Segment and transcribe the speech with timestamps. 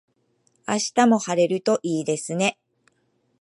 [0.67, 2.57] 明日も晴れるといいですね。